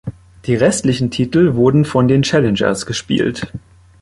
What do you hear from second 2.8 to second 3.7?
gespielt.